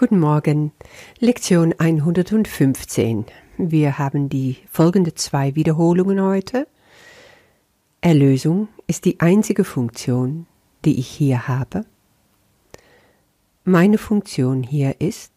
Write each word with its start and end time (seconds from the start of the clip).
Guten 0.00 0.18
Morgen. 0.18 0.72
Lektion 1.18 1.74
115. 1.76 3.26
Wir 3.58 3.98
haben 3.98 4.30
die 4.30 4.56
folgende 4.72 5.12
zwei 5.12 5.54
Wiederholungen 5.56 6.22
heute. 6.22 6.66
Erlösung 8.00 8.68
ist 8.86 9.04
die 9.04 9.20
einzige 9.20 9.62
Funktion, 9.62 10.46
die 10.86 10.98
ich 10.98 11.06
hier 11.06 11.48
habe. 11.48 11.84
Meine 13.64 13.98
Funktion 13.98 14.62
hier 14.62 15.02
ist, 15.02 15.34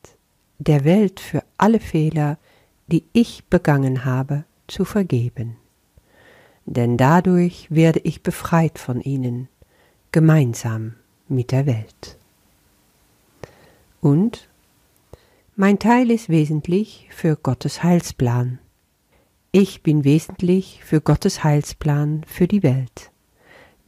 der 0.60 0.86
Welt 0.86 1.20
für 1.20 1.44
alle 1.58 1.82
Fehler, 1.82 2.38
die 2.88 3.04
ich 3.12 3.44
begangen 3.50 4.06
habe, 4.06 4.46
zu 4.68 4.86
vergeben. 4.86 5.58
Denn 6.66 6.96
dadurch 6.96 7.68
werde 7.70 8.00
ich 8.00 8.24
befreit 8.24 8.80
von 8.80 9.02
ihnen, 9.02 9.50
gemeinsam 10.14 10.94
mit 11.28 11.52
der 11.52 11.66
Welt. 11.66 12.18
Und 14.00 14.48
mein 15.56 15.78
Teil 15.78 16.10
ist 16.10 16.30
wesentlich 16.30 17.08
für 17.12 17.36
Gottes 17.36 17.84
Heilsplan. 17.84 18.58
Ich 19.52 19.84
bin 19.84 20.04
wesentlich 20.04 20.82
für 20.84 21.00
Gottes 21.00 21.44
Heilsplan 21.44 22.24
für 22.26 22.48
die 22.48 22.64
Welt. 22.64 23.12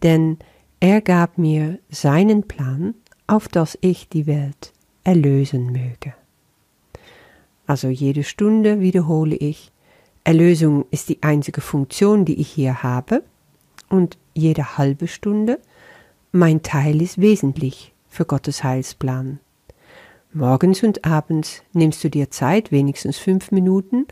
Denn 0.03 0.37
er 0.79 1.01
gab 1.01 1.39
mir 1.39 1.79
seinen 1.89 2.47
Plan, 2.47 2.93
auf 3.25 3.47
dass 3.47 3.77
ich 3.81 4.09
die 4.09 4.27
Welt 4.27 4.73
erlösen 5.03 5.71
möge. 5.71 6.13
Also 7.65 7.87
jede 7.87 8.23
Stunde 8.23 8.79
wiederhole 8.79 9.35
ich, 9.35 9.71
Erlösung 10.23 10.85
ist 10.91 11.09
die 11.09 11.23
einzige 11.23 11.61
Funktion, 11.61 12.25
die 12.25 12.39
ich 12.39 12.49
hier 12.49 12.83
habe, 12.83 13.23
und 13.89 14.17
jede 14.35 14.77
halbe 14.77 15.07
Stunde, 15.07 15.59
mein 16.31 16.61
Teil 16.61 17.01
ist 17.01 17.21
wesentlich 17.21 17.93
für 18.07 18.25
Gottes 18.25 18.63
Heilsplan. 18.63 19.39
Morgens 20.35 20.83
und 20.83 21.05
abends 21.05 21.63
nimmst 21.71 22.03
du 22.03 22.09
dir 22.09 22.29
Zeit, 22.29 22.69
wenigstens 22.69 23.17
fünf 23.17 23.53
Minuten, 23.53 24.05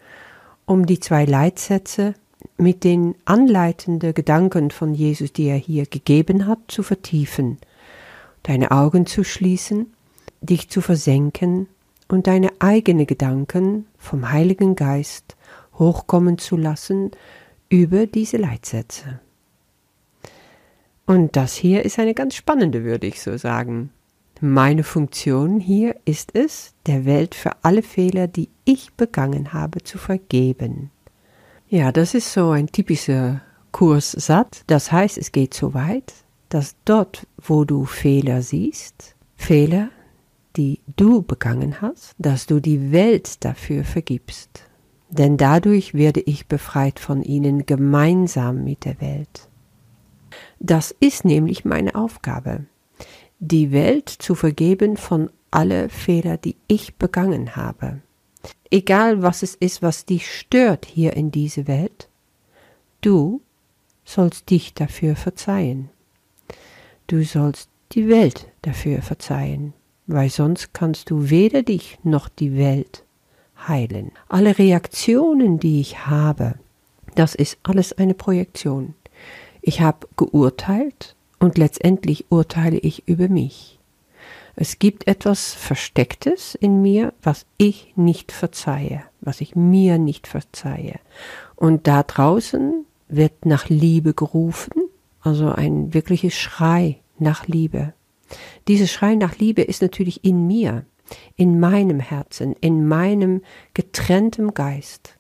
um 0.66 0.86
die 0.86 1.02
zwei 1.02 1.26
Leitsätze 1.26 2.14
mit 2.56 2.86
den 2.86 3.16
anleitenden 3.26 4.14
Gedanken 4.14 4.72
von 4.72 4.94
Jesus, 4.94 5.34
die 5.34 5.48
er 5.48 5.58
hier 5.58 5.86
gegeben 5.86 6.48
hat, 6.48 6.60
zu 6.70 6.82
vertiefen, 6.82 7.58
deine 8.44 8.72
Augen 8.72 9.06
zu 9.06 9.26
schließen, 9.26 9.92
dich 10.40 10.70
zu 10.70 10.80
versenken 10.80 11.68
und 12.08 12.28
deine 12.28 12.52
eigenen 12.60 13.06
Gedanken 13.06 13.86
vom 13.98 14.32
Heiligen 14.32 14.78
Geist 14.78 15.36
hochkommen 15.78 16.38
zu 16.38 16.56
lassen 16.56 17.12
über 17.68 18.06
diese 18.06 18.38
Leitsätze. 18.38 19.20
Und 21.06 21.36
das 21.36 21.54
hier 21.54 21.84
ist 21.84 22.00
eine 22.00 22.14
ganz 22.14 22.34
spannende, 22.34 22.86
würde 22.86 23.08
ich 23.08 23.22
so 23.22 23.36
sagen. 23.36 23.90
Meine 24.46 24.84
Funktion 24.84 25.62
hier 25.62 25.96
ist 26.04 26.36
es, 26.36 26.74
der 26.86 27.06
Welt 27.06 27.34
für 27.34 27.52
alle 27.62 27.82
Fehler, 27.82 28.28
die 28.28 28.50
ich 28.66 28.92
begangen 28.96 29.54
habe, 29.54 29.84
zu 29.84 29.98
vergeben. 29.98 30.92
Ja, 31.70 31.94
das 31.94 32.14
ist 32.14 32.34
so 32.34 32.50
ein 32.50 32.68
typischer 32.68 33.42
Kurssatz. 33.72 34.66
Das 34.68 34.92
heißt, 34.92 35.18
es 35.18 35.32
geht 35.32 35.54
so 35.54 35.74
weit, 35.74 36.14
dass 36.50 36.76
dort, 36.84 37.26
wo 37.38 37.64
du 37.64 37.86
Fehler 37.86 38.42
siehst, 38.42 39.16
Fehler, 39.38 39.92
die 40.58 40.82
du 40.98 41.22
begangen 41.22 41.80
hast, 41.80 42.14
dass 42.18 42.46
du 42.46 42.60
die 42.60 42.92
Welt 42.92 43.46
dafür 43.46 43.86
vergibst. 43.86 44.66
Denn 45.10 45.38
dadurch 45.38 45.94
werde 45.94 46.20
ich 46.20 46.48
befreit 46.48 47.00
von 47.00 47.24
ihnen 47.24 47.66
gemeinsam 47.66 48.66
mit 48.66 48.84
der 48.84 49.00
Welt. 49.00 49.48
Das 50.60 50.94
ist 51.00 51.24
nämlich 51.24 51.64
meine 51.64 51.96
Aufgabe 51.96 52.66
die 53.48 53.72
Welt 53.72 54.10
zu 54.10 54.36
vergeben 54.36 54.96
von 54.96 55.30
alle 55.52 55.90
Fehler, 55.90 56.38
die 56.38 56.56
ich 56.68 56.96
begangen 56.96 57.56
habe. 57.56 58.02
Egal 58.72 59.22
was 59.22 59.44
es 59.44 59.56
ist, 59.56 59.82
was 59.82 60.06
dich 60.06 60.32
stört 60.32 60.86
hier 60.86 61.14
in 61.14 61.30
dieser 61.30 61.68
Welt, 61.68 62.08
du 63.02 63.42
sollst 64.06 64.50
dich 64.50 64.74
dafür 64.74 65.16
verzeihen. 65.16 65.90
Du 67.08 67.24
sollst 67.24 67.70
die 67.92 68.08
Welt 68.08 68.48
dafür 68.62 69.02
verzeihen, 69.02 69.74
weil 70.08 70.30
sonst 70.30 70.74
kannst 70.74 71.10
du 71.10 71.30
weder 71.30 71.64
dich 71.64 72.00
noch 72.04 72.30
die 72.30 72.56
Welt 72.56 73.04
heilen. 73.68 74.12
Alle 74.30 74.58
Reaktionen, 74.58 75.60
die 75.60 75.82
ich 75.82 76.08
habe, 76.08 76.56
das 77.16 77.36
ist 77.36 77.58
alles 77.64 77.94
eine 77.94 78.14
Projektion. 78.14 78.96
Ich 79.62 79.82
habe 79.82 80.08
geurteilt, 80.16 81.16
und 81.44 81.58
letztendlich 81.58 82.28
urteile 82.30 82.78
ich 82.78 83.06
über 83.06 83.28
mich. 83.28 83.78
Es 84.56 84.80
gibt 84.80 85.08
etwas 85.08 85.54
Verstecktes 85.54 86.56
in 86.56 86.82
mir, 86.82 87.14
was 87.22 87.46
ich 87.58 87.92
nicht 87.98 88.32
verzeihe, 88.32 89.04
was 89.20 89.42
ich 89.42 89.54
mir 89.54 89.98
nicht 89.98 90.26
verzeihe. 90.26 91.02
Und 91.58 91.86
da 91.86 92.04
draußen 92.04 92.86
wird 93.10 93.46
nach 93.46 93.68
Liebe 93.68 94.14
gerufen, 94.14 94.72
also 95.20 95.50
ein 95.50 95.94
wirkliches 95.94 96.34
Schrei 96.34 97.02
nach 97.20 97.46
Liebe. 97.46 97.94
Dieses 98.70 98.90
Schrei 98.90 99.16
nach 99.16 99.38
Liebe 99.38 99.64
ist 99.64 99.82
natürlich 99.82 100.24
in 100.24 100.48
mir, 100.48 100.86
in 101.36 101.60
meinem 101.60 102.00
Herzen, 102.00 102.56
in 102.62 102.88
meinem 102.88 103.42
getrennten 103.74 104.54
Geist. 104.54 105.18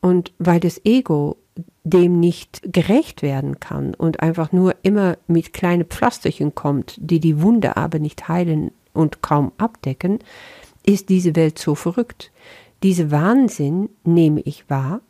Und 0.00 0.32
weil 0.40 0.58
das 0.58 0.84
Ego 0.84 1.36
dem 1.84 2.20
nicht 2.20 2.60
gerecht 2.64 3.22
werden 3.22 3.58
kann 3.58 3.94
und 3.94 4.20
einfach 4.20 4.52
nur 4.52 4.76
immer 4.82 5.18
mit 5.26 5.52
kleinen 5.52 5.86
Pflasterchen 5.86 6.54
kommt, 6.54 6.96
die 6.98 7.18
die 7.18 7.42
Wunde 7.42 7.76
aber 7.76 7.98
nicht 7.98 8.28
heilen 8.28 8.70
und 8.92 9.22
kaum 9.22 9.52
abdecken, 9.58 10.20
ist 10.84 11.08
diese 11.08 11.34
Welt 11.34 11.58
so 11.58 11.74
verrückt. 11.74 12.30
Diese 12.82 13.10
Wahnsinn 13.10 13.88
nehme 14.04 14.40
ich 14.40 14.68
wahr 14.70 15.00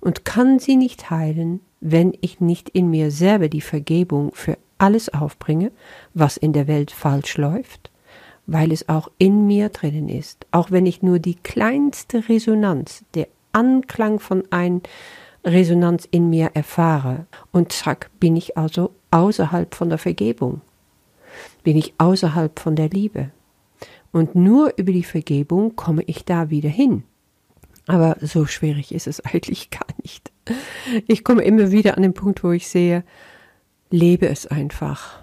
und 0.00 0.24
kann 0.24 0.58
sie 0.58 0.76
nicht 0.76 1.10
heilen, 1.10 1.60
wenn 1.80 2.16
ich 2.20 2.40
nicht 2.40 2.68
in 2.70 2.90
mir 2.90 3.10
selber 3.10 3.48
die 3.48 3.60
Vergebung 3.60 4.32
für 4.34 4.56
alles 4.78 5.12
aufbringe, 5.12 5.70
was 6.12 6.36
in 6.36 6.52
der 6.52 6.66
Welt 6.66 6.90
falsch 6.90 7.36
läuft, 7.36 7.90
weil 8.46 8.72
es 8.72 8.88
auch 8.88 9.10
in 9.18 9.46
mir 9.46 9.68
drinnen 9.68 10.08
ist, 10.08 10.46
auch 10.50 10.70
wenn 10.70 10.86
ich 10.86 11.02
nur 11.02 11.18
die 11.18 11.36
kleinste 11.36 12.28
Resonanz, 12.28 13.04
der 13.14 13.28
Anklang 13.52 14.18
von 14.18 14.42
ein 14.50 14.82
Resonanz 15.44 16.08
in 16.10 16.30
mir 16.30 16.50
erfahre. 16.54 17.26
Und 17.52 17.72
zack, 17.72 18.10
bin 18.18 18.36
ich 18.36 18.56
also 18.56 18.92
außerhalb 19.10 19.74
von 19.74 19.88
der 19.88 19.98
Vergebung. 19.98 20.60
Bin 21.62 21.76
ich 21.76 21.94
außerhalb 21.98 22.58
von 22.58 22.76
der 22.76 22.88
Liebe. 22.88 23.30
Und 24.12 24.34
nur 24.34 24.72
über 24.76 24.92
die 24.92 25.04
Vergebung 25.04 25.76
komme 25.76 26.02
ich 26.04 26.24
da 26.24 26.50
wieder 26.50 26.68
hin. 26.68 27.02
Aber 27.86 28.16
so 28.20 28.46
schwierig 28.46 28.94
ist 28.94 29.06
es 29.06 29.20
eigentlich 29.24 29.70
gar 29.70 29.86
nicht. 30.02 30.32
Ich 31.06 31.24
komme 31.24 31.42
immer 31.42 31.70
wieder 31.70 31.96
an 31.96 32.02
den 32.02 32.14
Punkt, 32.14 32.44
wo 32.44 32.52
ich 32.52 32.68
sehe, 32.68 33.04
lebe 33.90 34.28
es 34.28 34.46
einfach. 34.46 35.20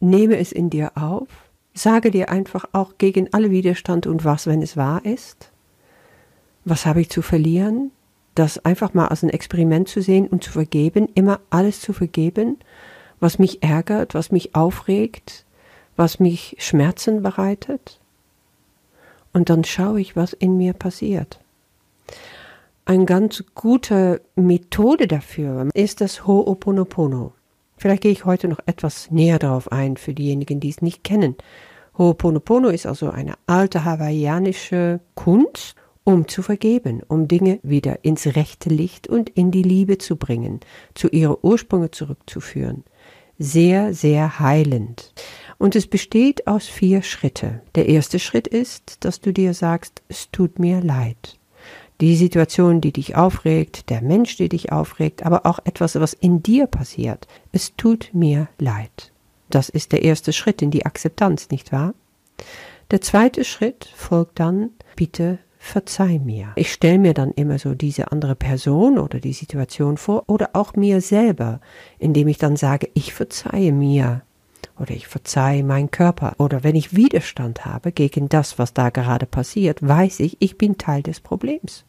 Nehme 0.00 0.38
es 0.38 0.52
in 0.52 0.70
dir 0.70 0.92
auf. 0.96 1.28
Sage 1.74 2.10
dir 2.10 2.30
einfach 2.30 2.64
auch 2.72 2.98
gegen 2.98 3.32
alle 3.32 3.50
Widerstand 3.50 4.06
und 4.06 4.24
was, 4.24 4.46
wenn 4.46 4.62
es 4.62 4.76
wahr 4.76 5.04
ist. 5.04 5.50
Was 6.64 6.86
habe 6.86 7.00
ich 7.00 7.10
zu 7.10 7.22
verlieren? 7.22 7.92
Das 8.38 8.64
einfach 8.64 8.94
mal 8.94 9.08
als 9.08 9.22
ein 9.22 9.30
Experiment 9.30 9.88
zu 9.88 10.00
sehen 10.00 10.26
und 10.28 10.44
zu 10.44 10.52
vergeben, 10.52 11.08
immer 11.14 11.40
alles 11.50 11.80
zu 11.80 11.92
vergeben, 11.92 12.58
was 13.20 13.38
mich 13.38 13.62
ärgert, 13.62 14.14
was 14.14 14.30
mich 14.30 14.54
aufregt, 14.54 15.44
was 15.96 16.20
mich 16.20 16.56
Schmerzen 16.58 17.22
bereitet. 17.22 17.98
Und 19.32 19.50
dann 19.50 19.64
schaue 19.64 20.00
ich, 20.00 20.16
was 20.16 20.32
in 20.32 20.56
mir 20.56 20.72
passiert. 20.72 21.40
Eine 22.84 23.04
ganz 23.04 23.44
gute 23.54 24.22
Methode 24.34 25.06
dafür 25.08 25.68
ist 25.74 26.00
das 26.00 26.22
Ho'oponopono. 26.22 27.32
Vielleicht 27.76 28.02
gehe 28.02 28.12
ich 28.12 28.24
heute 28.24 28.48
noch 28.48 28.60
etwas 28.66 29.10
näher 29.10 29.38
darauf 29.38 29.70
ein 29.70 29.96
für 29.96 30.14
diejenigen, 30.14 30.60
die 30.60 30.70
es 30.70 30.80
nicht 30.80 31.04
kennen. 31.04 31.36
Ho'oponopono 31.98 32.68
ist 32.68 32.86
also 32.86 33.10
eine 33.10 33.34
alte 33.46 33.84
hawaiianische 33.84 35.00
Kunst 35.14 35.74
um 36.08 36.26
zu 36.26 36.40
vergeben, 36.40 37.02
um 37.06 37.28
Dinge 37.28 37.60
wieder 37.62 38.02
ins 38.02 38.34
rechte 38.34 38.70
Licht 38.70 39.08
und 39.08 39.28
in 39.28 39.50
die 39.50 39.62
Liebe 39.62 39.98
zu 39.98 40.16
bringen, 40.16 40.60
zu 40.94 41.08
ihrer 41.08 41.44
Ursprünge 41.44 41.90
zurückzuführen. 41.90 42.82
Sehr, 43.38 43.92
sehr 43.92 44.40
heilend. 44.40 45.12
Und 45.58 45.76
es 45.76 45.86
besteht 45.86 46.46
aus 46.46 46.66
vier 46.66 47.02
Schritte. 47.02 47.60
Der 47.74 47.90
erste 47.90 48.18
Schritt 48.18 48.48
ist, 48.48 49.04
dass 49.04 49.20
du 49.20 49.34
dir 49.34 49.52
sagst, 49.52 50.00
es 50.08 50.30
tut 50.30 50.58
mir 50.58 50.80
leid. 50.80 51.38
Die 52.00 52.16
Situation, 52.16 52.80
die 52.80 52.94
dich 52.94 53.14
aufregt, 53.14 53.90
der 53.90 54.00
Mensch, 54.00 54.38
der 54.38 54.48
dich 54.48 54.72
aufregt, 54.72 55.26
aber 55.26 55.44
auch 55.44 55.58
etwas, 55.66 55.94
was 56.00 56.14
in 56.14 56.42
dir 56.42 56.68
passiert. 56.68 57.28
Es 57.52 57.76
tut 57.76 58.12
mir 58.14 58.48
leid. 58.58 59.12
Das 59.50 59.68
ist 59.68 59.92
der 59.92 60.04
erste 60.04 60.32
Schritt 60.32 60.62
in 60.62 60.70
die 60.70 60.86
Akzeptanz, 60.86 61.50
nicht 61.50 61.70
wahr? 61.70 61.92
Der 62.92 63.02
zweite 63.02 63.44
Schritt 63.44 63.92
folgt 63.94 64.40
dann, 64.40 64.70
bitte 64.96 65.38
verzeih 65.58 66.18
mir. 66.18 66.52
Ich 66.54 66.72
stelle 66.72 66.98
mir 66.98 67.14
dann 67.14 67.32
immer 67.32 67.58
so 67.58 67.74
diese 67.74 68.12
andere 68.12 68.36
Person 68.36 68.98
oder 68.98 69.20
die 69.20 69.32
Situation 69.32 69.96
vor 69.96 70.24
oder 70.26 70.50
auch 70.54 70.74
mir 70.74 71.00
selber, 71.00 71.60
indem 71.98 72.28
ich 72.28 72.38
dann 72.38 72.56
sage, 72.56 72.88
ich 72.94 73.12
verzeihe 73.12 73.72
mir. 73.72 74.22
oder 74.78 74.92
ich 74.92 75.06
verzeihe 75.06 75.64
meinen 75.64 75.90
Körper 75.90 76.34
oder 76.38 76.62
wenn 76.62 76.76
ich 76.76 76.94
Widerstand 76.94 77.66
habe 77.66 77.92
gegen 77.92 78.28
das, 78.28 78.58
was 78.58 78.74
da 78.74 78.90
gerade 78.90 79.26
passiert, 79.26 79.86
weiß 79.86 80.20
ich, 80.20 80.36
ich 80.40 80.56
bin 80.56 80.78
Teil 80.78 81.02
des 81.02 81.20
Problems. 81.20 81.84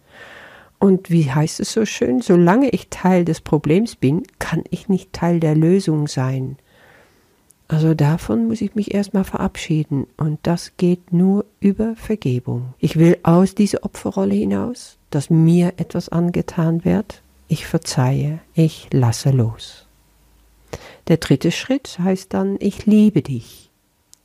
Und 0.80 1.10
wie 1.10 1.30
heißt 1.30 1.60
es 1.60 1.74
so 1.74 1.86
schön, 1.86 2.22
solange 2.22 2.70
ich 2.70 2.90
Teil 2.90 3.26
des 3.26 3.42
Problems 3.42 3.96
bin, 3.96 4.24
kann 4.40 4.64
ich 4.70 4.88
nicht 4.88 5.12
Teil 5.14 5.40
der 5.40 5.56
Lösung 5.56 6.08
sein. 6.08 6.58
Also 7.70 7.94
davon 7.94 8.48
muss 8.48 8.62
ich 8.62 8.74
mich 8.74 8.96
erstmal 8.96 9.24
verabschieden 9.24 10.08
und 10.18 10.40
das 10.42 10.72
geht 10.78 11.14
nur 11.14 11.46
über 11.60 11.96
Vergebung. 11.96 12.74
Ich 12.80 12.98
will 12.98 13.20
aus 13.22 13.54
dieser 13.54 13.84
Opferrolle 13.84 14.34
hinaus, 14.34 14.98
dass 15.12 15.30
mir 15.30 15.74
etwas 15.78 16.10
angetan 16.10 16.84
wird. 16.84 17.22
Ich 17.48 17.68
verzeihe, 17.68 18.40
ich 18.56 18.88
lasse 18.92 19.30
los. 19.30 19.86
Der 21.10 21.18
dritte 21.18 21.52
Schritt 21.52 22.00
heißt 22.00 22.34
dann, 22.34 22.58
ich 22.60 22.88
liebe 22.88 23.22
dich. 23.22 23.70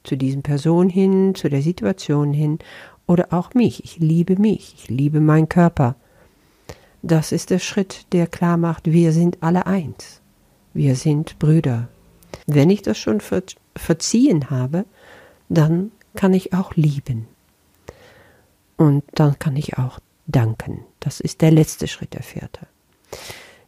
Zu 0.04 0.16
diesem 0.16 0.42
Person 0.42 0.88
hin, 0.88 1.34
zu 1.34 1.50
der 1.50 1.60
Situation 1.60 2.32
hin 2.32 2.60
oder 3.06 3.28
auch 3.30 3.52
mich. 3.52 3.84
Ich 3.84 3.98
liebe 3.98 4.40
mich, 4.40 4.74
ich 4.78 4.88
liebe 4.88 5.20
meinen 5.20 5.50
Körper. 5.50 5.96
Das 7.02 7.30
ist 7.30 7.50
der 7.50 7.58
Schritt, 7.58 8.06
der 8.12 8.26
klar 8.26 8.56
macht, 8.56 8.90
wir 8.90 9.12
sind 9.12 9.42
alle 9.42 9.66
eins. 9.66 10.22
Wir 10.72 10.96
sind 10.96 11.38
Brüder, 11.38 11.88
wenn 12.46 12.70
ich 12.70 12.82
das 12.82 12.98
schon 12.98 13.20
ver 13.20 13.42
verziehen 13.76 14.50
habe, 14.50 14.84
dann 15.48 15.90
kann 16.14 16.32
ich 16.32 16.52
auch 16.52 16.74
lieben. 16.74 17.26
Und 18.76 19.02
dann 19.14 19.38
kann 19.38 19.56
ich 19.56 19.78
auch 19.78 19.98
danken. 20.26 20.84
Das 21.00 21.20
ist 21.20 21.40
der 21.40 21.50
letzte 21.50 21.88
Schritt, 21.88 22.14
der 22.14 22.22
vierte. 22.22 22.66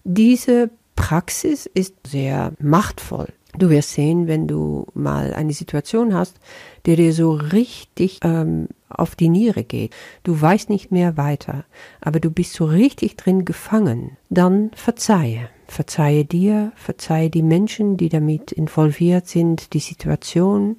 Diese 0.05 0.71
Praxis 0.97 1.67
ist 1.67 1.95
sehr 2.07 2.53
machtvoll. 2.59 3.29
Du 3.59 3.71
wirst 3.71 3.93
sehen, 3.93 4.27
wenn 4.27 4.47
du 4.47 4.87
mal 4.93 5.33
eine 5.33 5.53
Situation 5.53 6.15
hast, 6.15 6.37
die 6.85 6.97
dir 6.97 7.13
so 7.13 7.33
richtig 7.33 8.21
ähm, 8.23 8.69
auf 8.89 9.15
die 9.15 9.29
Niere 9.31 9.65
geht. 9.65 9.95
Du 10.25 10.39
weißt 10.39 10.69
nicht 10.69 10.91
mehr 10.91 11.17
weiter, 11.17 11.65
aber 12.01 12.21
du 12.21 12.31
bist 12.31 12.53
so 12.53 12.67
richtig 12.67 13.17
drin 13.17 13.45
gefangen. 13.45 14.17
Dann 14.29 14.71
verzeihe. 14.75 15.49
Verzeihe 15.69 16.25
dir, 16.25 16.73
verzeihe 16.77 17.31
die 17.31 17.43
Menschen, 17.43 17.97
die 17.97 18.09
damit 18.09 18.53
involviert 18.53 19.27
sind, 19.27 19.73
die 19.73 19.81
Situation, 19.81 20.77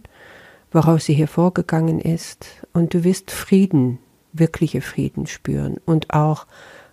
woraus 0.72 1.06
sie 1.06 1.14
hervorgegangen 1.14 2.00
ist, 2.00 2.46
und 2.74 2.94
du 2.94 3.04
wirst 3.04 3.32
Frieden, 3.32 4.00
wirkliche 4.34 4.82
Frieden 4.82 5.26
spüren 5.26 5.78
und 5.86 6.14
auch 6.14 6.46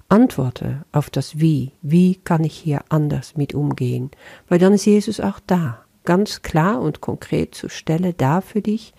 Antworte 0.09 0.85
auf 0.93 1.11
das 1.11 1.39
Wie. 1.39 1.73
Wie 1.83 2.17
kann 2.17 2.45
ich 2.45 2.57
hier 2.57 2.83
anders 2.89 3.37
mit 3.37 3.55
umgehen? 3.55 4.11
Weil 4.49 4.59
dann 4.59 4.75
ist 4.75 4.87
Jesus 4.87 5.21
auch 5.21 5.41
da 5.47 5.85
ganz 6.05 6.43
klar 6.43 6.81
und 6.81 7.01
konkret 7.01 7.55
zur 7.55 7.71
Stelle 7.71 8.13
da 8.13 8.41
für 8.43 8.61
dich, 8.61 8.93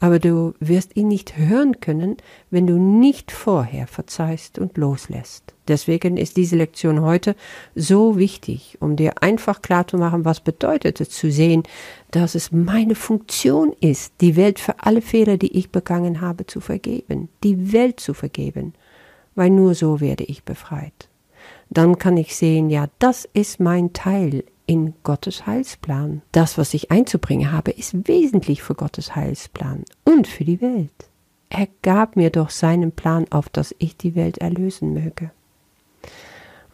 aber 0.00 0.18
du 0.18 0.54
wirst 0.60 0.96
ihn 0.96 1.08
nicht 1.08 1.36
hören 1.36 1.80
können, 1.80 2.16
wenn 2.50 2.66
du 2.66 2.78
nicht 2.78 3.30
vorher 3.30 3.86
verzeihst 3.86 4.58
und 4.58 4.76
loslässt. 4.76 5.54
Deswegen 5.68 6.16
ist 6.16 6.36
diese 6.36 6.56
Lektion 6.56 7.02
heute 7.02 7.36
so 7.74 8.18
wichtig, 8.18 8.76
um 8.80 8.96
dir 8.96 9.22
einfach 9.22 9.62
klar 9.62 9.86
zu 9.86 9.98
machen, 9.98 10.24
was 10.24 10.40
bedeutet 10.40 11.00
es 11.00 11.10
zu 11.10 11.30
sehen, 11.30 11.62
dass 12.10 12.34
es 12.34 12.52
meine 12.52 12.94
Funktion 12.94 13.72
ist, 13.80 14.14
die 14.20 14.34
Welt 14.36 14.58
für 14.58 14.74
alle 14.80 15.02
Fehler, 15.02 15.36
die 15.36 15.56
ich 15.56 15.70
begangen 15.70 16.20
habe, 16.20 16.46
zu 16.46 16.60
vergeben, 16.60 17.28
die 17.44 17.72
Welt 17.72 18.00
zu 18.00 18.14
vergeben, 18.14 18.74
weil 19.38 19.50
nur 19.50 19.76
so 19.76 20.00
werde 20.00 20.24
ich 20.24 20.42
befreit. 20.42 21.08
Dann 21.70 21.96
kann 21.96 22.16
ich 22.16 22.34
sehen, 22.34 22.70
ja, 22.70 22.88
das 22.98 23.24
ist 23.34 23.60
mein 23.60 23.92
Teil 23.92 24.42
in 24.66 24.94
Gottes 25.04 25.46
Heilsplan. 25.46 26.22
Das, 26.32 26.58
was 26.58 26.74
ich 26.74 26.90
einzubringen 26.90 27.52
habe, 27.52 27.70
ist 27.70 28.08
wesentlich 28.08 28.62
für 28.62 28.74
Gottes 28.74 29.14
Heilsplan 29.14 29.84
und 30.04 30.26
für 30.26 30.44
die 30.44 30.60
Welt. 30.60 30.90
Er 31.50 31.68
gab 31.82 32.16
mir 32.16 32.30
doch 32.30 32.50
seinen 32.50 32.90
Plan 32.90 33.26
auf, 33.30 33.48
dass 33.48 33.74
ich 33.78 33.96
die 33.96 34.16
Welt 34.16 34.38
erlösen 34.38 34.92
möge. 34.92 35.30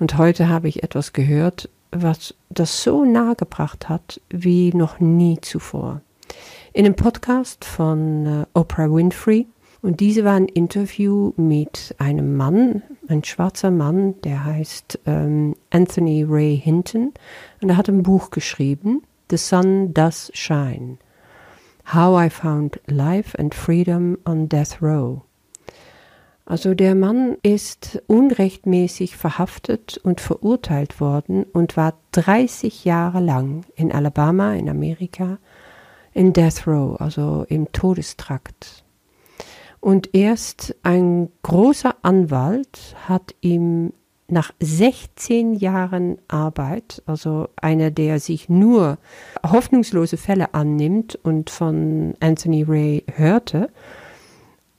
Und 0.00 0.16
heute 0.16 0.48
habe 0.48 0.68
ich 0.68 0.82
etwas 0.82 1.12
gehört, 1.12 1.68
was 1.90 2.34
das 2.48 2.82
so 2.82 3.04
nahe 3.04 3.36
gebracht 3.36 3.90
hat 3.90 4.22
wie 4.30 4.72
noch 4.72 5.00
nie 5.00 5.38
zuvor. 5.42 6.00
In 6.72 6.86
einem 6.86 6.96
Podcast 6.96 7.66
von 7.66 8.26
äh, 8.26 8.46
Oprah 8.54 8.90
Winfrey 8.90 9.46
und 9.84 10.00
diese 10.00 10.24
war 10.24 10.32
ein 10.32 10.48
Interview 10.48 11.34
mit 11.36 11.94
einem 11.98 12.38
Mann, 12.38 12.82
ein 13.06 13.22
schwarzer 13.22 13.70
Mann, 13.70 14.18
der 14.22 14.42
heißt 14.42 15.00
ähm, 15.04 15.56
Anthony 15.68 16.24
Ray 16.26 16.56
Hinton. 16.56 17.12
Und 17.60 17.68
er 17.68 17.76
hat 17.76 17.90
ein 17.90 18.02
Buch 18.02 18.30
geschrieben, 18.30 19.02
The 19.28 19.36
Sun 19.36 19.92
Does 19.92 20.30
Shine. 20.32 20.96
How 21.92 22.24
I 22.24 22.30
Found 22.30 22.80
Life 22.86 23.38
and 23.38 23.54
Freedom 23.54 24.16
on 24.24 24.48
Death 24.48 24.80
Row. 24.80 25.20
Also 26.46 26.72
der 26.72 26.94
Mann 26.94 27.36
ist 27.42 28.02
unrechtmäßig 28.06 29.18
verhaftet 29.18 30.00
und 30.02 30.22
verurteilt 30.22 30.98
worden 30.98 31.44
und 31.52 31.76
war 31.76 31.92
30 32.12 32.86
Jahre 32.86 33.20
lang 33.20 33.66
in 33.76 33.92
Alabama 33.92 34.54
in 34.54 34.70
Amerika 34.70 35.36
in 36.14 36.32
Death 36.32 36.66
Row, 36.66 36.98
also 36.98 37.44
im 37.50 37.70
Todestrakt. 37.72 38.83
Und 39.84 40.14
erst 40.14 40.74
ein 40.82 41.28
großer 41.42 41.96
Anwalt 42.00 42.96
hat 43.06 43.34
ihm 43.42 43.92
nach 44.28 44.50
16 44.58 45.52
Jahren 45.56 46.16
Arbeit, 46.26 47.02
also 47.04 47.48
einer, 47.56 47.90
der 47.90 48.18
sich 48.18 48.48
nur 48.48 48.96
hoffnungslose 49.46 50.16
Fälle 50.16 50.54
annimmt 50.54 51.16
und 51.22 51.50
von 51.50 52.14
Anthony 52.20 52.62
Ray 52.62 53.04
hörte, 53.14 53.68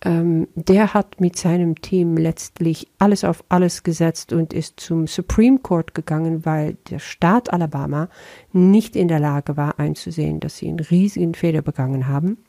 ähm, 0.04 0.48
der 0.56 0.96
hat 0.96 1.22
mit 1.22 1.38
seinem 1.38 1.80
Team 1.82 2.18
letztlich 2.18 2.88
alles 2.98 3.24
auf 3.24 3.44
alles 3.48 3.84
gesetzt 3.84 4.34
und 4.34 4.54
ist 4.54 4.80
zum 4.80 5.06
Supreme 5.06 5.60
Court 5.60 5.94
gegangen, 5.94 6.48
weil 6.48 6.78
der 6.90 6.98
Staat 6.98 7.54
Alabama 7.54 8.10
nicht 8.54 8.96
in 8.96 9.08
der 9.08 9.20
Lage 9.20 9.56
war 9.56 9.78
einzusehen, 9.78 10.40
dass 10.40 10.58
sie 10.58 10.68
einen 10.68 10.80
riesigen 10.80 11.36
Fehler 11.36 11.62
begangen 11.62 12.08
haben. 12.08 12.40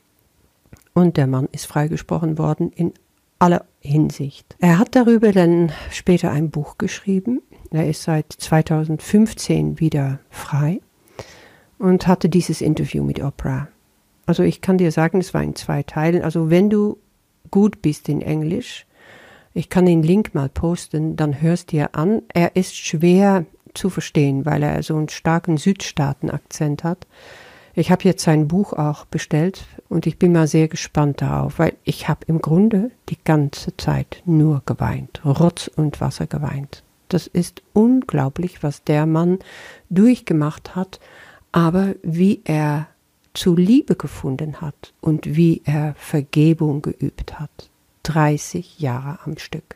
Und 0.97 1.15
der 1.15 1.27
Mann 1.27 1.47
ist 1.51 1.67
freigesprochen 1.67 2.39
worden 2.39 2.71
in 2.71 2.91
aller 3.37 3.65
Hinsicht. 3.79 4.55
Er 4.57 4.79
hat 4.79 4.95
darüber 4.95 5.31
dann 5.31 5.71
später 5.91 6.31
ein 6.31 6.49
Buch 6.49 6.79
geschrieben. 6.79 7.43
Er 7.69 7.87
ist 7.87 8.01
seit 8.01 8.33
2015 8.33 9.79
wieder 9.79 10.17
frei 10.31 10.81
und 11.77 12.07
hatte 12.07 12.29
dieses 12.29 12.61
Interview 12.61 13.03
mit 13.03 13.21
Oprah. 13.21 13.67
Also 14.25 14.41
ich 14.41 14.59
kann 14.61 14.79
dir 14.79 14.91
sagen, 14.91 15.19
es 15.19 15.35
war 15.35 15.43
in 15.43 15.55
zwei 15.55 15.83
Teilen. 15.83 16.23
Also 16.23 16.49
wenn 16.49 16.71
du 16.71 16.97
gut 17.51 17.83
bist 17.83 18.09
in 18.09 18.23
Englisch, 18.23 18.87
ich 19.53 19.69
kann 19.69 19.85
den 19.85 20.01
Link 20.01 20.33
mal 20.33 20.49
posten, 20.49 21.15
dann 21.15 21.41
hörst 21.41 21.71
dir 21.73 21.93
an. 21.93 22.23
Er 22.33 22.55
ist 22.55 22.75
schwer 22.75 23.45
zu 23.75 23.91
verstehen, 23.91 24.47
weil 24.47 24.63
er 24.63 24.81
so 24.81 24.95
einen 24.95 25.09
starken 25.09 25.57
Südstaaten-Akzent 25.57 26.83
hat. 26.83 27.05
Ich 27.79 27.91
habe 27.91 28.05
jetzt 28.05 28.23
sein 28.23 28.47
Buch 28.47 28.73
auch 28.73 29.05
bestellt 29.05 29.67
und 29.87 30.07
ich 30.07 30.17
bin 30.17 30.31
mal 30.31 30.47
sehr 30.47 30.67
gespannt 30.67 31.21
darauf, 31.21 31.59
weil 31.59 31.73
ich 31.83 32.09
habe 32.09 32.25
im 32.25 32.41
Grunde 32.41 32.89
die 33.09 33.19
ganze 33.23 33.77
Zeit 33.77 34.23
nur 34.25 34.63
geweint, 34.65 35.21
Rotz 35.23 35.69
und 35.75 36.01
Wasser 36.01 36.25
geweint. 36.25 36.81
Das 37.07 37.27
ist 37.27 37.61
unglaublich, 37.73 38.63
was 38.63 38.83
der 38.83 39.05
Mann 39.05 39.37
durchgemacht 39.91 40.75
hat, 40.75 40.99
aber 41.51 41.93
wie 42.01 42.41
er 42.45 42.87
zu 43.35 43.55
Liebe 43.55 43.95
gefunden 43.95 44.59
hat 44.59 44.95
und 44.99 45.35
wie 45.35 45.61
er 45.63 45.93
Vergebung 45.99 46.81
geübt 46.81 47.39
hat. 47.39 47.69
30 48.01 48.79
Jahre 48.79 49.19
am 49.23 49.37
Stück. 49.37 49.75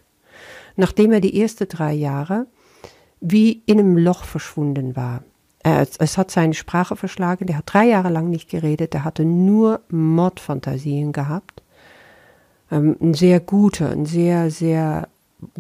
Nachdem 0.76 1.12
er 1.12 1.22
die 1.22 1.40
ersten 1.40 1.68
drei 1.68 1.94
Jahre 1.94 2.48
wie 3.20 3.62
in 3.68 3.78
einem 3.78 3.96
Loch 3.96 4.24
verschwunden 4.24 4.96
war, 4.96 5.24
es 5.64 6.18
hat 6.18 6.32
seine 6.32 6.54
Sprache 6.54 6.96
verschlagen, 6.96 7.46
der 7.46 7.58
hat 7.58 7.74
drei 7.74 7.88
Jahre 7.88 8.10
lang 8.10 8.30
nicht 8.30 8.50
geredet, 8.50 8.94
der 8.94 9.04
hatte 9.04 9.26
nur 9.26 9.82
Mordfantasien 9.90 11.12
gehabt. 11.12 11.62
Ähm, 12.72 12.96
ein 13.02 13.14
sehr 13.14 13.40
guter, 13.40 13.90
ein 13.90 14.06
sehr, 14.06 14.50
sehr 14.50 15.08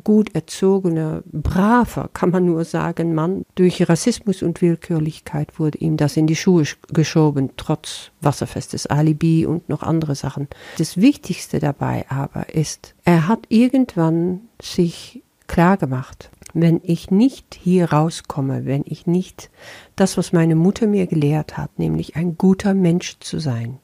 gut 0.03 0.35
erzogener, 0.35 1.23
braver, 1.25 2.09
kann 2.13 2.29
man 2.29 2.45
nur 2.45 2.65
sagen, 2.65 3.13
Mann. 3.13 3.45
Durch 3.55 3.87
Rassismus 3.87 4.43
und 4.43 4.61
Willkürlichkeit 4.61 5.59
wurde 5.59 5.79
ihm 5.79 5.97
das 5.97 6.17
in 6.17 6.27
die 6.27 6.35
Schuhe 6.35 6.65
geschoben, 6.93 7.51
trotz 7.57 8.11
wasserfestes 8.21 8.87
Alibi 8.87 9.45
und 9.45 9.69
noch 9.69 9.81
andere 9.83 10.15
Sachen. 10.15 10.47
Das 10.77 10.97
Wichtigste 10.97 11.59
dabei 11.59 12.05
aber 12.09 12.53
ist, 12.53 12.95
er 13.05 13.27
hat 13.27 13.45
irgendwann 13.49 14.41
sich 14.61 15.23
klar 15.51 15.75
gemacht, 15.75 16.31
wenn 16.53 16.79
ich 16.81 17.11
nicht 17.11 17.59
hier 17.61 17.91
rauskomme, 17.91 18.65
wenn 18.65 18.83
ich 18.85 19.05
nicht 19.05 19.51
das, 19.97 20.17
was 20.17 20.31
meine 20.31 20.55
Mutter 20.55 20.87
mir 20.87 21.07
gelehrt 21.07 21.57
hat, 21.57 21.77
nämlich 21.77 22.15
ein 22.15 22.37
guter 22.37 22.73
Mensch 22.73 23.19
zu 23.19 23.37
sein, 23.39 23.77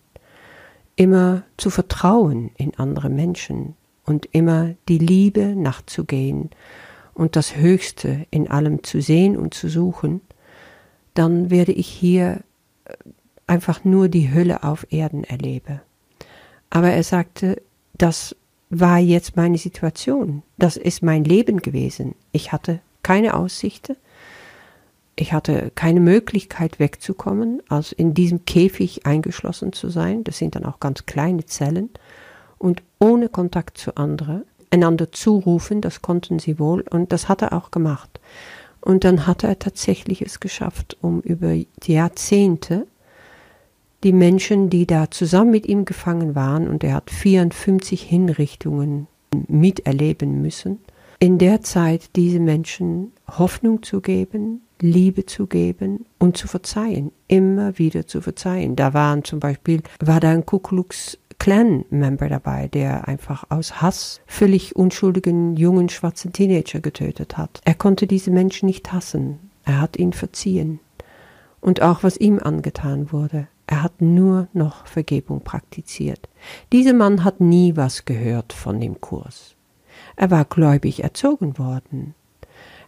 immer 0.96 1.44
zu 1.58 1.70
vertrauen 1.70 2.52
in 2.56 2.74
andere 2.80 3.10
Menschen 3.10 3.76
und 4.06 4.28
immer 4.32 4.76
die 4.88 4.98
Liebe 4.98 5.58
nachzugehen 5.58 6.52
und 7.14 7.36
das 7.36 7.58
Höchste 7.58 8.26
in 8.32 8.50
allem 8.50 8.84
zu 8.84 9.02
sehen 9.02 9.36
und 9.36 9.54
zu 9.54 9.68
suchen, 9.68 10.22
dann 11.16 11.50
werde 11.50 11.74
ich 11.74 11.90
hier 11.90 12.44
äh, 12.86 12.94
einfach 13.46 13.84
nur 13.84 14.08
die 14.08 14.34
Hülle 14.34 14.64
auf 14.64 14.88
Erden 14.90 15.26
erlebe. 15.26 15.82
Aber 16.70 16.92
er 16.92 17.04
sagte, 17.04 17.62
das 17.98 18.38
war 18.70 19.00
jetzt 19.00 19.36
meine 19.36 19.58
Situation. 19.58 20.44
Das 20.58 20.78
ist 20.78 21.04
mein 21.04 21.24
Leben 21.24 21.62
gewesen. 21.62 22.16
Ich 22.32 22.52
hatte 22.52 22.80
keine 23.04 23.36
Aussichten. 23.36 23.96
Ich 25.16 25.34
hatte 25.34 25.72
keine 25.74 26.00
Möglichkeit 26.00 26.80
wegzukommen, 26.80 27.64
also 27.70 27.96
in 27.98 28.14
diesem 28.14 28.46
Käfig 28.46 29.06
eingeschlossen 29.08 29.74
zu 29.74 29.90
sein. 29.90 30.24
Das 30.24 30.38
sind 30.38 30.56
dann 30.56 30.66
auch 30.66 30.80
ganz 30.80 31.06
kleine 31.08 31.46
Zellen. 31.46 31.90
Und 32.60 32.84
ohne 33.00 33.30
Kontakt 33.30 33.78
zu 33.78 33.96
anderen, 33.96 34.44
einander 34.70 35.12
zurufen, 35.12 35.82
das 35.82 36.02
konnten 36.02 36.38
sie 36.38 36.60
wohl. 36.60 36.82
Und 36.82 37.12
das 37.12 37.30
hat 37.30 37.42
er 37.42 37.54
auch 37.54 37.72
gemacht. 37.72 38.20
Und 38.82 39.04
dann 39.04 39.26
hat 39.26 39.44
er 39.44 39.58
tatsächlich 39.58 40.22
es 40.22 40.40
geschafft, 40.40 40.98
um 41.02 41.22
über 41.22 41.56
Jahrzehnte 41.84 42.86
die 44.04 44.14
Menschen, 44.14 44.70
die 44.70 44.86
da 44.86 45.10
zusammen 45.10 45.52
mit 45.52 45.68
ihm 45.68 45.86
gefangen 45.86 46.36
waren, 46.36 46.68
und 46.68 46.84
er 46.84 46.96
hat 46.96 47.10
54 47.10 48.02
Hinrichtungen 48.02 49.08
miterleben 49.48 50.42
müssen, 50.42 50.80
in 51.20 51.38
der 51.38 51.62
Zeit 51.62 52.16
diese 52.16 52.40
Menschen 52.40 53.12
Hoffnung 53.28 53.82
zu 53.82 54.02
geben, 54.02 54.62
Liebe 54.80 55.26
zu 55.26 55.48
geben 55.48 56.06
und 56.20 56.38
zu 56.38 56.48
verzeihen, 56.48 57.12
immer 57.28 57.80
wieder 57.80 58.06
zu 58.06 58.22
verzeihen. 58.22 58.76
Da 58.76 58.94
waren 58.94 59.24
zum 59.24 59.40
Beispiel, 59.40 59.82
war 60.00 60.20
da 60.20 60.30
ein 60.30 60.46
Ku 60.46 60.60
Klux 60.60 61.18
Clan-Member 61.40 62.30
dabei, 62.30 62.68
der 62.68 63.08
einfach 63.08 63.46
aus 63.50 63.82
Hass 63.82 64.22
völlig 64.26 64.76
unschuldigen 64.76 65.56
jungen 65.56 65.90
schwarzen 65.90 66.34
Teenager 66.34 66.80
getötet 66.80 67.38
hat. 67.38 67.62
Er 67.64 67.76
konnte 67.76 68.08
diese 68.08 68.32
Menschen 68.32 68.68
nicht 68.68 68.92
hassen, 68.92 69.40
er 69.66 69.82
hat 69.82 69.98
ihn 69.98 70.14
verziehen. 70.14 70.80
Und 71.60 71.82
auch 71.82 72.04
was 72.04 72.18
ihm 72.18 72.40
angetan 72.40 73.12
wurde, 73.12 73.48
er 73.68 73.84
hat 73.84 74.02
nur 74.02 74.48
noch 74.54 74.88
Vergebung 74.88 75.42
praktiziert. 75.42 76.30
Dieser 76.72 76.94
Mann 76.94 77.26
hat 77.26 77.42
nie 77.42 77.76
was 77.76 78.06
gehört 78.06 78.54
von 78.54 78.80
dem 78.80 79.02
Kurs. 79.02 79.56
Er 80.16 80.32
war 80.32 80.46
gläubig 80.46 81.04
erzogen 81.04 81.58
worden. 81.58 82.16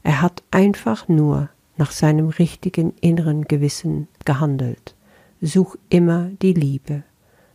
Er 0.03 0.21
hat 0.21 0.41
einfach 0.51 1.09
nur 1.09 1.49
nach 1.75 1.91
seinem 1.91 2.29
richtigen 2.29 2.93
inneren 3.01 3.43
Gewissen 3.45 4.07
gehandelt. 4.23 4.95
Such 5.41 5.75
immer 5.89 6.29
die 6.41 6.53
Liebe. 6.53 7.03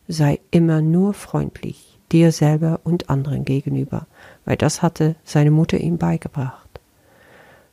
Sei 0.06 0.40
immer 0.50 0.82
nur 0.82 1.14
freundlich, 1.14 1.98
dir 2.12 2.30
selber 2.30 2.80
und 2.84 3.08
anderen 3.08 3.46
gegenüber, 3.46 4.06
weil 4.44 4.56
das 4.58 4.82
hatte 4.82 5.16
seine 5.24 5.50
Mutter 5.50 5.78
ihm 5.78 5.96
beigebracht. 5.96 6.68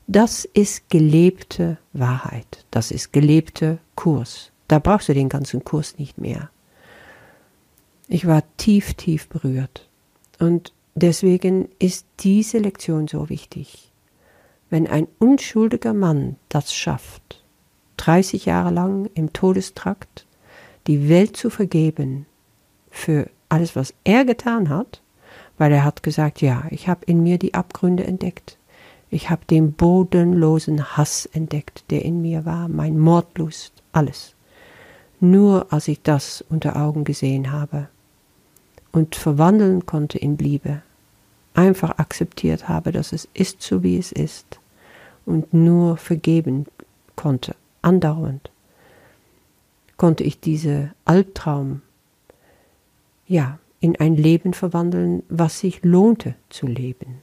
Das 0.07 0.45
ist 0.45 0.89
gelebte 0.89 1.77
Wahrheit, 1.91 2.65
das 2.71 2.91
ist 2.91 3.11
gelebte 3.11 3.79
Kurs. 3.95 4.50
Da 4.71 4.79
brauchst 4.79 5.09
du 5.09 5.13
den 5.13 5.27
ganzen 5.27 5.65
Kurs 5.65 5.97
nicht 5.97 6.17
mehr. 6.17 6.49
Ich 8.07 8.25
war 8.25 8.41
tief, 8.55 8.93
tief 8.93 9.27
berührt. 9.27 9.89
Und 10.39 10.71
deswegen 10.95 11.67
ist 11.77 12.05
diese 12.21 12.57
Lektion 12.57 13.09
so 13.09 13.27
wichtig. 13.27 13.91
Wenn 14.69 14.87
ein 14.87 15.09
unschuldiger 15.19 15.93
Mann 15.93 16.37
das 16.47 16.73
schafft, 16.73 17.43
30 17.97 18.45
Jahre 18.45 18.71
lang 18.71 19.09
im 19.13 19.33
Todestrakt 19.33 20.25
die 20.87 21.09
Welt 21.09 21.35
zu 21.35 21.49
vergeben 21.49 22.25
für 22.89 23.29
alles, 23.49 23.75
was 23.75 23.93
er 24.05 24.23
getan 24.23 24.69
hat, 24.69 25.01
weil 25.57 25.73
er 25.73 25.83
hat 25.83 26.01
gesagt, 26.01 26.39
ja, 26.39 26.63
ich 26.69 26.87
habe 26.87 27.03
in 27.07 27.21
mir 27.23 27.37
die 27.37 27.55
Abgründe 27.55 28.05
entdeckt. 28.05 28.57
Ich 29.09 29.29
habe 29.29 29.43
den 29.49 29.73
bodenlosen 29.73 30.95
Hass 30.95 31.25
entdeckt, 31.25 31.83
der 31.89 32.05
in 32.05 32.21
mir 32.21 32.45
war, 32.45 32.69
mein 32.69 32.97
Mordlust, 32.97 33.73
alles 33.91 34.33
nur 35.21 35.71
als 35.71 35.87
ich 35.87 36.01
das 36.01 36.43
unter 36.49 36.75
Augen 36.75 37.03
gesehen 37.03 37.51
habe 37.51 37.87
und 38.91 39.15
verwandeln 39.15 39.85
konnte 39.85 40.17
in 40.17 40.37
Liebe, 40.37 40.81
einfach 41.53 41.97
akzeptiert 41.97 42.67
habe, 42.67 42.91
dass 42.91 43.13
es 43.13 43.27
ist 43.33 43.61
so 43.61 43.83
wie 43.83 43.97
es 43.97 44.11
ist 44.11 44.59
und 45.25 45.53
nur 45.53 45.97
vergeben 45.97 46.65
konnte, 47.15 47.55
andauernd, 47.81 48.51
konnte 49.97 50.23
ich 50.23 50.39
diese 50.39 50.91
Albtraum, 51.05 51.81
ja, 53.27 53.59
in 53.79 53.95
ein 53.99 54.15
Leben 54.15 54.53
verwandeln, 54.53 55.23
was 55.29 55.59
sich 55.59 55.83
lohnte 55.83 56.35
zu 56.49 56.67
leben. 56.67 57.21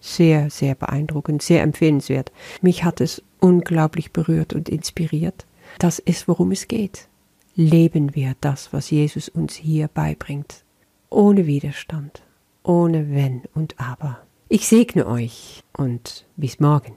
Sehr, 0.00 0.48
sehr 0.48 0.74
beeindruckend, 0.74 1.42
sehr 1.42 1.62
empfehlenswert. 1.62 2.32
Mich 2.62 2.84
hat 2.84 3.00
es 3.00 3.22
unglaublich 3.40 4.12
berührt 4.12 4.54
und 4.54 4.68
inspiriert. 4.68 5.44
Das 5.78 5.98
ist, 5.98 6.28
worum 6.28 6.52
es 6.52 6.68
geht. 6.68 7.08
Leben 7.54 8.14
wir 8.14 8.34
das, 8.40 8.72
was 8.72 8.90
Jesus 8.90 9.28
uns 9.28 9.54
hier 9.54 9.88
beibringt. 9.88 10.64
Ohne 11.10 11.46
Widerstand, 11.46 12.22
ohne 12.62 13.10
Wenn 13.10 13.42
und 13.54 13.74
Aber. 13.78 14.26
Ich 14.48 14.68
segne 14.68 15.06
euch 15.06 15.62
und 15.76 16.26
bis 16.36 16.60
morgen. 16.60 16.96